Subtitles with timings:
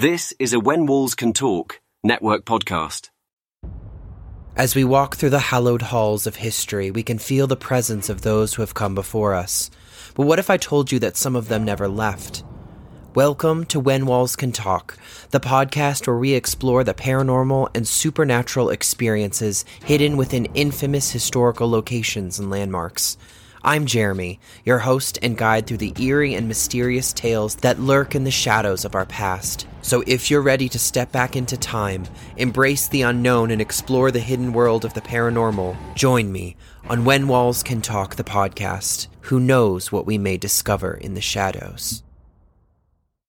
[0.00, 3.10] This is a When Walls Can Talk network podcast.
[4.56, 8.22] As we walk through the hallowed halls of history, we can feel the presence of
[8.22, 9.70] those who have come before us.
[10.14, 12.44] But what if I told you that some of them never left?
[13.14, 14.96] Welcome to When Walls Can Talk,
[15.32, 22.38] the podcast where we explore the paranormal and supernatural experiences hidden within infamous historical locations
[22.38, 23.18] and landmarks.
[23.62, 28.24] I'm Jeremy, your host and guide through the eerie and mysterious tales that lurk in
[28.24, 29.66] the shadows of our past.
[29.82, 32.06] So if you're ready to step back into time,
[32.38, 36.56] embrace the unknown, and explore the hidden world of the paranormal, join me
[36.88, 39.08] on When Walls Can Talk, the podcast.
[39.22, 42.02] Who knows what we may discover in the shadows?